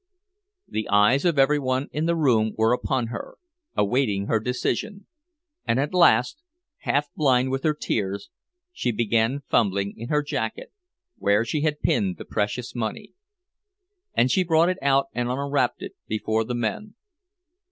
[0.67, 3.35] The eyes of every one in the room were upon her,
[3.75, 5.05] awaiting her decision;
[5.67, 6.41] and at last,
[6.79, 8.31] half blind with her tears,
[8.71, 10.71] she began fumbling in her jacket,
[11.19, 13.13] where she had pinned the precious money.
[14.15, 16.95] And she brought it out and unwrapped it before the men.